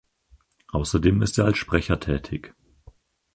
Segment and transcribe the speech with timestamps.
[0.71, 2.55] Außerdem ist er als Sprecher tätig.